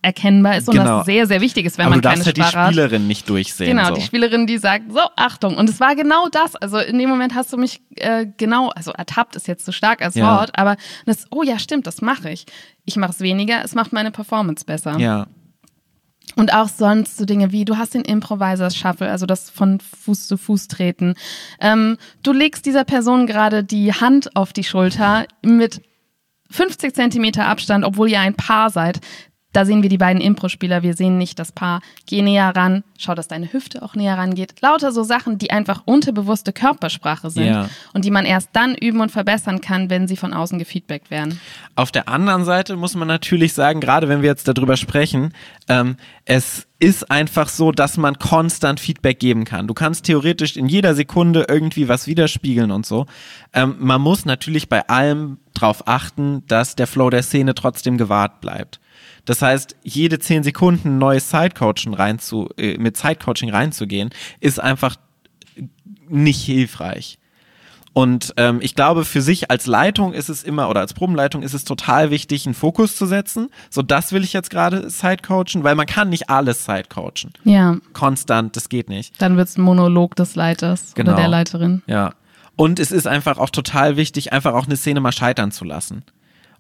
[0.03, 0.99] erkennbar ist und Genau.
[0.99, 2.73] das sehr, sehr wichtig ist, wenn Aber man du keine darfst halt die Sprache hat.
[2.73, 3.77] Spielerin nicht durchsehen.
[3.77, 3.95] Genau, so.
[3.95, 5.57] die Spielerin, die sagt, so, Achtung.
[5.57, 6.55] Und es war genau das.
[6.57, 10.01] Also in dem Moment hast du mich äh, genau, also ertappt ist jetzt zu stark
[10.03, 10.39] als Ja.
[10.39, 12.47] Wort, aber das, oh ja, stimmt, das mache ich.
[12.85, 14.99] Ich mache es weniger, es macht meine Performance besser.
[14.99, 15.27] Ja,
[16.37, 20.29] Und auch sonst so Dinge wie, du hast den Improvisers Shuffle, also das von Fuß
[20.29, 21.15] zu Fuß treten.
[21.61, 25.83] Ähm, du legst dieser Person gerade die Hand auf die Schulter mit
[26.51, 29.01] 50 Zentimeter Abstand, obwohl ihr ein Paar seid.
[29.53, 31.81] Da sehen wir die beiden Impro-Spieler, wir sehen nicht das Paar.
[32.07, 34.61] Geh näher ran, schau, dass deine Hüfte auch näher rangeht.
[34.61, 37.71] Lauter so Sachen, die einfach unterbewusste Körpersprache sind Ja.
[37.95, 41.41] und die man erst dann üben und verbessern kann, wenn sie von außen gefeedbackt werden.
[41.77, 45.33] Auf der anderen Seite muss man natürlich sagen, gerade wenn wir jetzt darüber sprechen,
[45.67, 49.67] ähm, es ist einfach so, dass man konstant Feedback geben kann.
[49.67, 53.07] Du kannst theoretisch in jeder Sekunde irgendwie was widerspiegeln und so.
[53.55, 58.41] Ähm, man muss natürlich bei allem darauf achten, dass der Flow der Szene trotzdem gewahrt
[58.43, 58.79] bleibt.
[59.29, 64.09] Das heißt, jede zehn Sekunden neues Sidecoaching reinzu, äh, mit Sidecoaching reinzugehen,
[64.41, 64.97] ist einfach
[66.09, 67.19] nicht hilfreich.
[67.93, 71.53] Und ähm, ich glaube, für sich als Leitung ist es immer, oder als Probenleitung ist
[71.53, 73.51] es total wichtig, einen Fokus zu setzen.
[73.69, 77.33] So, das will ich jetzt gerade sidecoachen, weil man kann nicht alles sidecoachen.
[77.45, 79.21] Ja, Konstant, das geht nicht.
[79.21, 81.11] dann wird's ein Monolog des Leiters Genau.
[81.13, 81.83] oder der Leiterin.
[81.87, 82.15] Ja.
[82.57, 86.03] Und es ist einfach auch total wichtig, einfach auch eine Szene mal scheitern zu lassen.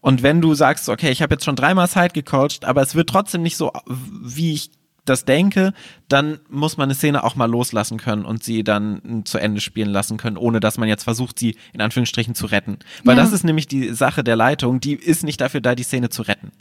[0.01, 3.09] Und wenn du sagst, okay, ich habe jetzt schon dreimal Side gecoacht, aber es wird
[3.09, 4.71] trotzdem nicht so, wie ich
[5.05, 5.73] das denke,
[6.09, 9.89] dann muss man eine Szene auch mal loslassen können und sie dann zu Ende spielen
[9.89, 12.79] lassen können, ohne dass man jetzt versucht, sie in Anführungsstrichen zu retten.
[13.05, 13.23] Weil Ja.
[13.23, 16.23] das ist nämlich die Sache der Leitung, die ist nicht dafür da, die Szene zu
[16.23, 16.53] retten.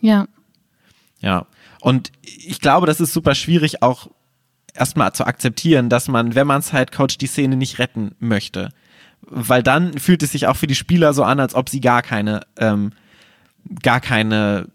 [0.00, 0.26] Ja.
[1.20, 1.46] Ja.
[1.80, 4.08] Und ich glaube, das ist super schwierig auch
[4.74, 8.70] erstmal zu akzeptieren, dass man, wenn man Side Coach, die Szene nicht retten möchte.
[9.30, 12.02] Weil dann fühlt es sich auch für die Spieler so an, als ob sie gar
[12.02, 12.92] keine, ähm,
[13.82, 14.68] gar keine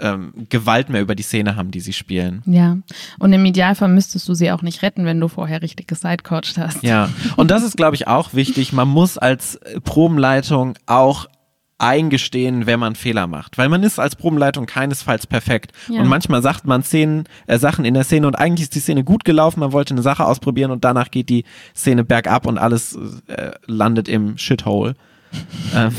[0.00, 2.42] ähm, Gewalt mehr über die Szene haben, die sie spielen.
[2.46, 2.78] Ja,
[3.18, 6.82] und im Idealfall müsstest du sie auch nicht retten, wenn du vorher richtig gesidcoacht hast.
[6.82, 8.72] Ja, und das ist, glaube ich, auch wichtig.
[8.72, 11.26] Man muss als Probenleitung auch
[11.80, 13.58] eingestehen, wenn man Fehler macht.
[13.58, 15.72] Weil man ist als Probenleitung keinesfalls perfekt.
[15.88, 16.00] Ja.
[16.00, 19.04] Und manchmal sagt man Szenen, äh, Sachen in der Szene und eigentlich ist die Szene
[19.04, 22.98] gut gelaufen, man wollte eine Sache ausprobieren und danach geht die Szene bergab und alles
[23.26, 24.94] äh, landet im Shithole.
[25.74, 25.94] ähm,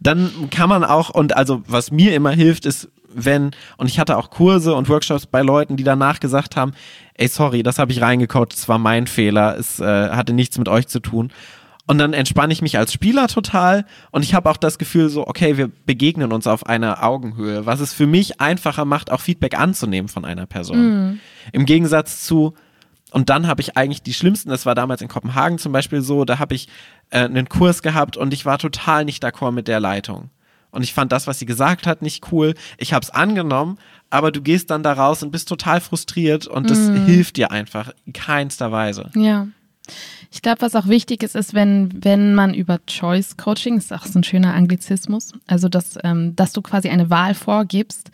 [0.00, 4.16] dann kann man auch, und also was mir immer hilft, ist, wenn, und ich hatte
[4.18, 6.72] auch Kurse und Workshops bei Leuten, die danach gesagt haben,
[7.14, 10.68] ey, sorry, das habe ich reingecoacht, es war mein Fehler, es äh, hatte nichts mit
[10.68, 11.30] euch zu tun.
[11.88, 15.26] Und dann entspanne ich mich als Spieler total und ich habe auch das Gefühl so,
[15.26, 19.56] okay, wir begegnen uns auf einer Augenhöhe, was es für mich einfacher macht, auch Feedback
[19.56, 21.20] anzunehmen von einer Person.
[21.52, 22.54] Im Gegensatz zu,
[23.12, 26.24] und dann habe ich eigentlich die schlimmsten, das war damals in Kopenhagen zum Beispiel so,
[26.24, 26.68] da habe ich
[27.10, 30.30] äh, einen Kurs gehabt und ich war total nicht d'accord mit der Leitung.
[30.72, 32.54] Und ich fand das, was sie gesagt hat, nicht cool.
[32.76, 33.78] Ich habe es angenommen,
[34.10, 37.92] aber du gehst dann da raus und bist total frustriert und das hilft dir einfach
[38.04, 39.10] in keinster Weise.
[39.14, 39.46] Ja.
[40.30, 44.04] Ich glaube, was auch wichtig ist, ist, wenn, wenn man über Choice Coaching, ist auch
[44.04, 48.10] so ein schöner Anglizismus, also dass, ähm, dass du quasi eine Wahl vorgibst,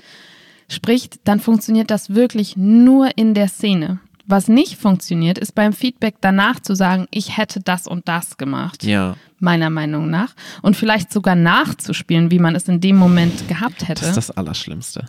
[0.69, 3.99] spricht, dann funktioniert das wirklich nur in der Szene.
[4.27, 8.85] Was nicht funktioniert, ist beim Feedback danach zu sagen, ich hätte das und das gemacht.
[8.85, 10.35] Ja, Meiner Meinung nach.
[10.63, 14.03] Und vielleicht sogar nachzuspielen, wie man es in dem Moment gehabt hätte.
[14.03, 15.07] das ist das Allerschlimmste.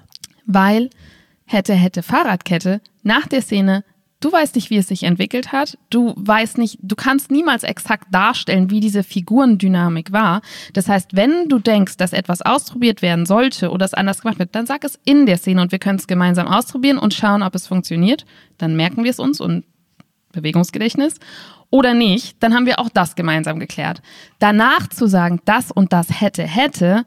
[0.48, 0.90] weil
[1.46, 3.84] hätte, hätte Fahrradkette nach der Szene,
[4.24, 8.08] du weißt nicht, wie es sich entwickelt hat, du weißt nicht, du kannst niemals exakt
[8.12, 10.42] darstellen, wie diese Figurendynamik war.
[10.74, 14.56] Das heißt, wenn du denkst, dass etwas ausprobiert werden sollte oder es anders gemacht wird,
[14.56, 17.56] dann sag es in der Szene und wir können es gemeinsam ausprobieren und schauen, ob
[17.56, 18.26] es funktioniert.
[18.58, 19.66] Dann merken wir es uns und
[20.32, 21.20] Bewegungsgedächtnis
[21.70, 24.02] oder nicht, dann haben wir auch das gemeinsam geklärt.
[24.40, 27.04] Danach zu sagen, das und das hätte, hätte,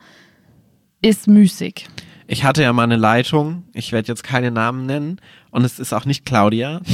[1.03, 1.87] ist müßig.
[2.29, 5.93] Ich hatte ja mal eine Leitung, ich werde jetzt keine Namen nennen und es ist
[5.93, 6.81] auch nicht Claudia.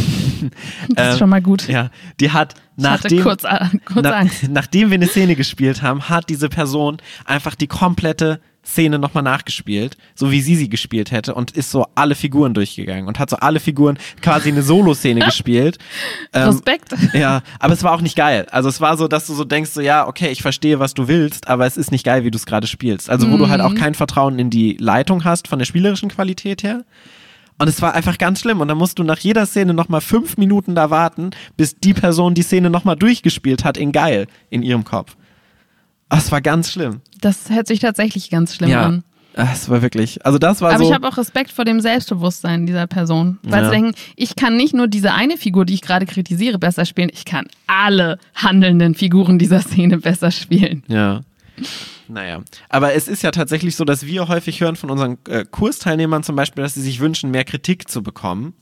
[0.88, 1.68] Das ist schon mal gut.
[1.68, 3.45] Ja, die hat nachdem, kurz,
[3.85, 8.98] kurz na, nachdem wir eine Szene gespielt haben, hat diese Person einfach die komplette Szene
[8.98, 13.18] nochmal nachgespielt, so wie sie sie gespielt hätte und ist so alle Figuren durchgegangen und
[13.18, 15.79] hat so alle Figuren quasi eine Solo-Szene gespielt.
[16.33, 16.94] Ähm, Respekt.
[17.12, 18.46] ja, aber es war auch nicht geil.
[18.51, 21.09] Also es war so, dass du so denkst, so ja, okay, ich verstehe, was du
[21.09, 23.11] willst, aber es ist nicht geil, wie du es gerade spielst.
[23.11, 23.66] Also wo du halt Mhm.
[23.66, 26.85] auch kein Vertrauen in die Leitung hast von der spielerischen Qualität her.
[27.59, 28.61] Und es war einfach ganz schlimm.
[28.61, 32.35] Und dann musst du nach jeder Szene nochmal fünf Minuten da warten, bis die Person
[32.35, 35.16] die Szene nochmal durchgespielt hat in geil in ihrem Kopf.
[36.12, 37.01] Ah, Es war ganz schlimm.
[37.20, 38.83] Das hört sich tatsächlich ganz schlimm ja.
[38.85, 39.03] an.
[39.35, 40.27] Ah, Es war wirklich.
[40.27, 40.88] Also das war Aber so.
[40.90, 43.38] ich habe auch Respekt vor dem Selbstbewusstsein dieser Person.
[43.42, 43.70] Weil Ja.
[43.70, 47.09] sie denken, ich kann nicht nur diese eine Figur, die ich gerade kritisiere, besser spielen,
[47.12, 50.83] ich kann alle handelnden Figuren dieser Szene besser spielen.
[50.87, 51.22] Ja.
[52.09, 56.22] Naja, aber es ist ja tatsächlich so, dass wir häufig hören von unseren äh, Kursteilnehmern
[56.25, 58.53] zum Beispiel, dass sie sich wünschen, mehr Kritik zu bekommen.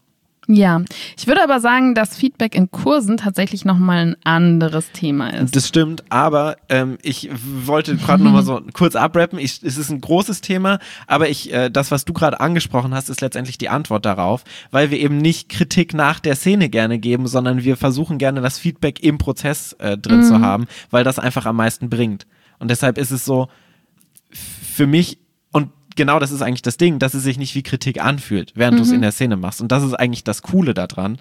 [0.53, 0.83] Ja,
[1.17, 5.55] ich würde aber sagen, dass Feedback in Kursen tatsächlich nochmal ein anderes Thema ist.
[5.55, 7.31] Das stimmt, aber ähm, ich
[7.65, 9.39] wollte gerade nochmal so kurz abrappen.
[9.39, 13.11] Ich, es ist ein großes Thema, aber ich, äh, das, was du gerade angesprochen hast,
[13.11, 17.29] ist letztendlich die Antwort darauf, weil wir eben nicht Kritik nach der Szene gerne geben,
[17.29, 20.25] sondern wir versuchen gerne das Feedback im Prozess äh, drin Mhm.
[20.25, 22.27] zu haben, weil das einfach am meisten bringt.
[22.59, 23.47] Und deshalb ist es so,
[24.33, 25.19] für mich,
[26.01, 28.85] genau das ist eigentlich das Ding, dass es sich nicht wie Kritik anfühlt, während du
[28.85, 29.61] es in der Szene machst.
[29.61, 31.19] Und das ist eigentlich das Coole daran.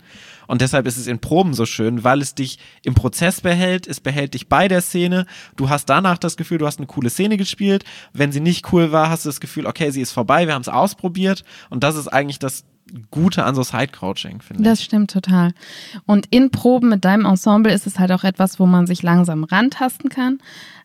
[0.47, 3.99] Und deshalb ist es in Proben so schön, weil es dich im Prozess behält, es
[3.99, 5.25] behält dich bei der Szene.
[5.57, 7.83] Du hast danach das Gefühl, du hast eine coole Szene gespielt.
[8.13, 10.61] Wenn sie nicht cool war, hast du das Gefühl, okay, sie ist vorbei, wir haben
[10.61, 11.43] es ausprobiert.
[11.69, 12.63] Und das ist eigentlich das
[13.11, 14.69] Gute an so Side-Coaching, finde ich.
[14.69, 15.53] Das stimmt total.
[16.05, 19.43] Und in Proben mit deinem Ensemble ist es halt auch etwas, wo man sich langsam
[19.43, 20.39] rantasten kann.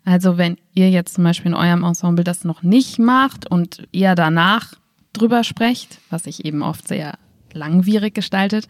[0.05, 4.15] Also wenn ihr jetzt zum Beispiel in eurem Ensemble das noch nicht macht und ihr
[4.15, 4.75] danach
[5.13, 7.15] drüber sprecht, was sich eben oft sehr
[7.53, 8.67] langwierig gestaltet,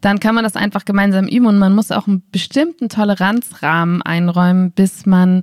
[0.00, 4.70] dann kann man das einfach gemeinsam üben und man muss auch einen bestimmten Toleranzrahmen einräumen,
[4.70, 5.42] bis man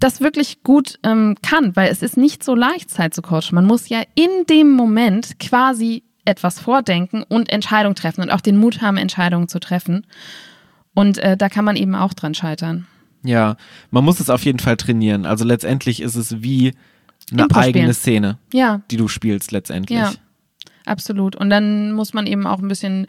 [0.00, 3.54] das wirklich gut ähm, kann, weil es ist nicht so leicht, Zeit zu coachen.
[3.54, 8.56] Man muss ja in dem Moment quasi etwas vordenken und Entscheidungen treffen und auch den
[8.56, 10.06] Mut haben, Entscheidungen zu treffen.
[10.94, 12.86] Und äh, da kann man eben auch dran scheitern.
[13.24, 13.56] Ja,
[13.90, 15.26] man muss es auf jeden Fall trainieren.
[15.26, 16.74] Also letztendlich ist es wie
[17.32, 17.74] eine Impro spielen.
[17.76, 19.98] eigene Szene, Ja, die du spielst letztendlich.
[19.98, 20.12] ja,
[20.86, 21.34] absolut.
[21.36, 23.06] Und dann muss man eben auch ein bisschen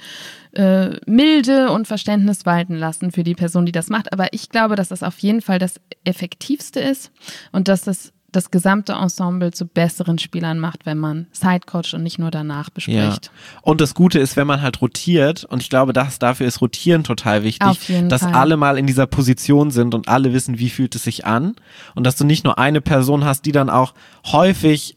[0.53, 4.11] äh, Milde und Verständnis walten lassen für die Person, die das macht.
[4.11, 7.11] Aber ich glaube, dass das auf jeden Fall das Effektivste ist
[7.51, 12.19] und dass das das gesamte Ensemble zu besseren Spielern macht, wenn man Sidecoach und nicht
[12.19, 12.73] nur danach Ja.
[12.73, 13.31] bespricht.
[13.61, 17.03] Und das Gute ist, wenn man halt rotiert, und ich glaube, dass dafür ist Rotieren
[17.03, 18.33] total wichtig, dass Fall.
[18.33, 21.55] alle mal in dieser Position sind und alle wissen, wie fühlt es sich an.
[21.95, 23.93] Und dass du nicht nur eine Person hast, die dann auch
[24.25, 24.95] häufig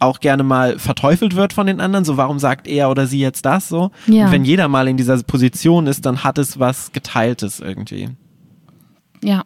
[0.00, 3.46] auch gerne mal verteufelt wird von den anderen, so warum sagt er oder sie jetzt
[3.46, 3.90] das so?
[4.06, 4.26] Ja.
[4.26, 8.10] Und wenn jeder mal in dieser Position ist, dann hat es was Geteiltes irgendwie.
[9.22, 9.44] Ja.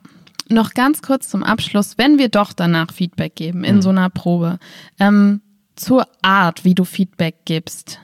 [0.50, 4.58] Noch ganz kurz zum Abschluss, wenn wir doch danach Feedback geben in so einer Probe,
[4.98, 5.42] ähm,
[5.76, 8.00] zur Art, wie du Feedback gibst.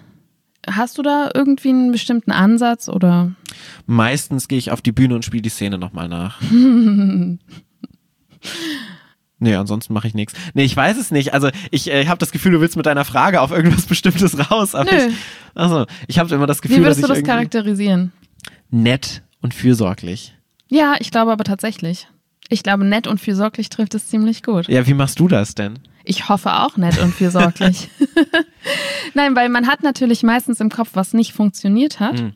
[0.67, 3.33] Hast du da irgendwie einen bestimmten Ansatz oder?
[3.87, 6.41] Meistens gehe ich auf die Bühne und spiele die Szene nochmal nach.
[9.41, 10.33] Nee, ansonsten mache ich nichts.
[10.55, 11.35] Nee, ich weiß es nicht.
[11.35, 14.75] Also ich äh, habe das Gefühl, du willst mit deiner Frage auf irgendwas Bestimmtes raus.
[14.75, 15.09] Aber Nö.
[15.09, 15.15] Ich,
[15.55, 18.13] also, ich habe immer das Gefühl, Wie würdest dass du das charakterisieren?
[18.71, 20.35] nett und fürsorglich.
[20.69, 22.09] Ja, ich glaube aber tatsächlich.
[22.49, 24.69] Ich glaube, nett und fürsorglich trifft es ziemlich gut.
[24.69, 25.79] Ja, wie machst du das denn?
[26.05, 27.89] Ich hoffe auch nett und fürsorglich.
[29.15, 32.21] Nein, weil man hat natürlich meistens im Kopf, was nicht funktioniert hat.
[32.21, 32.33] Mhm.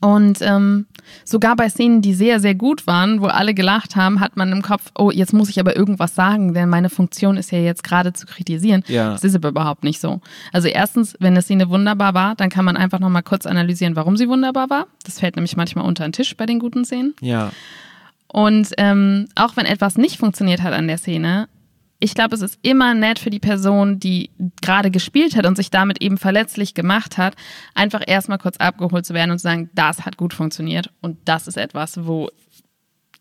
[0.00, 0.86] Und ähm,
[1.24, 4.62] sogar bei Szenen, die sehr, sehr gut waren, wo alle gelacht haben, hat man im
[4.62, 8.12] Kopf, oh, jetzt muss ich aber irgendwas sagen, denn meine Funktion ist ja jetzt gerade
[8.12, 8.84] zu kritisieren.
[8.86, 9.10] Ja.
[9.12, 10.20] Das ist aber überhaupt nicht so.
[10.52, 14.16] Also erstens, wenn eine Szene wunderbar war, dann kann man einfach nochmal kurz analysieren, warum
[14.16, 14.86] sie wunderbar war.
[15.04, 17.14] Das fällt nämlich manchmal unter den Tisch bei den guten Szenen.
[17.20, 17.50] Ja.
[18.30, 21.48] Und ähm, auch wenn etwas nicht funktioniert hat an der Szene,
[22.00, 24.30] ich glaube, es ist immer nett für die Person, die
[24.62, 27.34] gerade gespielt hat und sich damit eben verletzlich gemacht hat,
[27.74, 31.48] einfach erstmal kurz abgeholt zu werden und zu sagen, das hat gut funktioniert und das
[31.48, 32.30] ist etwas, wo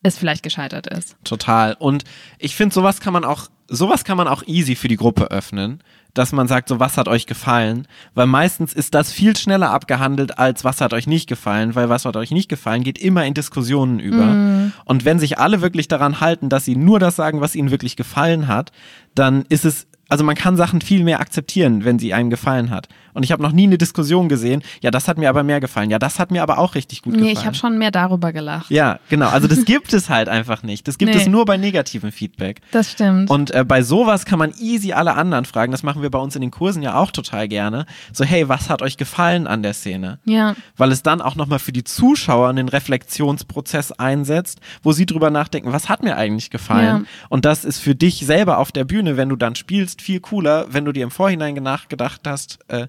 [0.04, 1.15] es vielleicht gescheitert ist.
[1.24, 1.76] Total.
[1.80, 2.04] Und
[2.38, 5.82] ich finde, sowas kann man auch, sowas kann man auch easy für die Gruppe öffnen,
[6.13, 10.39] dass man sagt, so was hat euch gefallen, weil meistens ist das viel schneller abgehandelt
[10.39, 13.34] als was hat euch nicht gefallen, weil was hat euch nicht gefallen geht immer in
[13.34, 14.71] Diskussionen über.
[14.86, 17.95] Und wenn sich alle wirklich daran halten, dass sie nur das sagen, was ihnen wirklich
[17.95, 18.71] gefallen hat,
[19.13, 22.88] dann ist es also man kann Sachen viel mehr akzeptieren, wenn sie einem gefallen hat.
[23.17, 25.89] Und ich habe noch nie eine Diskussion gesehen, ja, das hat mir aber mehr gefallen,
[25.89, 27.38] ja, das hat mir aber auch richtig gut Nee, gefallen.
[27.38, 28.69] ich habe schon mehr darüber gelacht.
[28.69, 29.27] Ja, genau.
[29.30, 30.88] Also das gibt es halt einfach nicht.
[30.88, 31.19] Das gibt Nee.
[31.21, 32.62] es nur bei negativem Feedback.
[32.71, 33.30] Das stimmt.
[33.32, 35.71] Und äh, bei sowas kann man easy alle anderen fragen.
[35.71, 37.88] Das machen wir bei uns in den Kursen ja auch total gerne.
[38.13, 40.19] So, hey, was hat euch gefallen an der Szene?
[40.25, 40.56] ja.
[40.77, 45.73] Weil es dann auch nochmal für die Zuschauer einen Reflexionsprozess einsetzt, wo sie drüber nachdenken,
[45.73, 46.86] was hat mir eigentlich gefallen?
[46.86, 47.27] Ja.
[47.30, 50.67] Und das ist für dich selber auf der Bühne, wenn du dann spielst, viel cooler,
[50.69, 52.88] wenn du dir im Vorhinein nachgedacht hast, äh,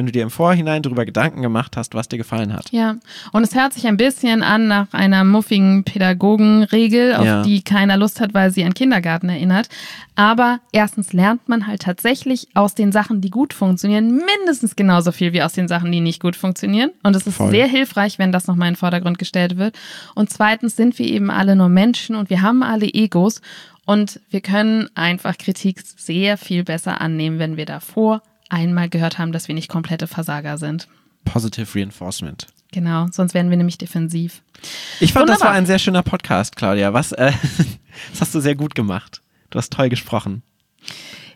[0.00, 2.72] wenn du dir im Vorhinein darüber Gedanken gemacht hast, was dir gefallen hat.
[2.72, 2.96] Ja,
[3.32, 7.42] und es hört sich ein bisschen an nach einer muffigen Pädagogenregel, auf Ja.
[7.42, 9.68] die keiner Lust hat, weil sie an Kindergarten erinnert.
[10.14, 15.34] Aber erstens lernt man halt tatsächlich aus den Sachen, die gut funktionieren, mindestens genauso viel
[15.34, 16.92] wie aus den Sachen, die nicht gut funktionieren.
[17.02, 17.50] Und es ist Voll.
[17.50, 19.76] sehr hilfreich, wenn das nochmal in den Vordergrund gestellt wird.
[20.14, 23.42] Und zweitens sind wir eben alle nur Menschen und wir haben alle Egos.
[23.84, 29.32] Und wir können einfach Kritik sehr viel besser annehmen, wenn wir davor einmal gehört haben,
[29.32, 30.88] dass wir nicht komplette Versager sind.
[31.24, 32.46] Positive Reinforcement.
[32.72, 34.42] Genau, sonst werden wir nämlich defensiv.
[35.00, 35.48] Ich fand, das Wunderbar.
[35.48, 36.92] war ein sehr schöner Podcast, Claudia.
[36.92, 37.32] Was, äh,
[38.12, 39.20] Das hast du sehr gut gemacht.
[39.50, 40.42] Du hast toll gesprochen.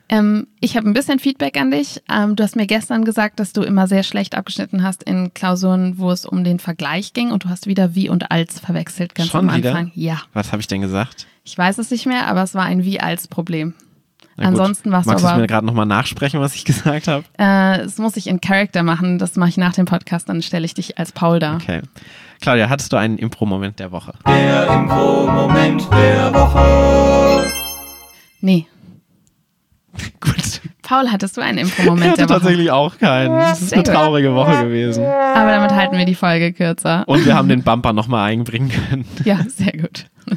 [0.09, 2.03] Ähm, ich habe ein bisschen Feedback an dich.
[2.11, 5.99] Ähm, du hast mir gestern gesagt, dass du immer sehr schlecht abgeschnitten hast in Klausuren,
[5.99, 9.31] wo es um den Vergleich ging und du hast wieder wie und als verwechselt ganz
[9.31, 9.71] Schon am wieder?
[9.71, 9.93] Anfang.
[9.95, 11.27] Ja, Was habe ich denn gesagt?
[11.43, 13.75] ich weiß es nicht mehr, aber es war ein wie als Problem.
[14.37, 14.49] Na.
[14.49, 17.25] Ansonsten warst du Magst du es aber- mir gerade nochmal nachsprechen, was ich gesagt habe?
[17.39, 19.19] Äh, das muss ich in Character machen.
[19.19, 20.29] Das mache ich nach dem Podcast.
[20.29, 21.57] Dann stelle ich dich als Paul dar.
[21.57, 21.83] Okay.
[22.41, 24.13] Claudia, hattest du einen Impro-Moment der Woche?
[24.27, 27.51] Der Impro-Moment der Woche.
[28.41, 28.67] Nee.
[30.21, 30.61] Gut.
[30.83, 32.39] Paul, hattest du einen Ich Impro-Moment hatte der Woche?
[32.41, 33.31] tatsächlich auch keinen.
[33.39, 35.03] Das ist eine traurige Woche gewesen.
[35.05, 37.05] Aber damit halten wir die Folge kürzer.
[37.07, 39.05] Und wir haben den Bumper nochmal einbringen können.
[39.25, 40.07] Ja, sehr gut.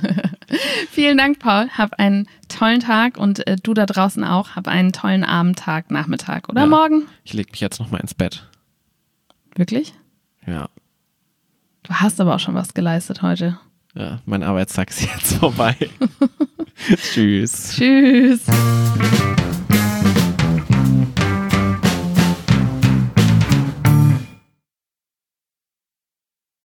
[0.91, 1.67] Vielen Dank, Paul.
[1.77, 4.55] Hab einen tollen Tag und äh, du da draußen auch.
[4.55, 6.67] Hab einen tollen Abend, Tag, Nachmittag oder Ja.
[6.67, 7.03] morgen.
[7.23, 8.47] Ich leg mich jetzt nochmal ins Bett.
[9.55, 9.93] Wirklich?
[10.45, 10.69] Ja.
[11.83, 13.59] Du hast aber auch schon was geleistet heute.
[13.95, 15.75] Ja, mein Arbeitstag ist jetzt vorbei.
[16.97, 17.75] Tschüss.
[17.75, 18.45] Tschüss.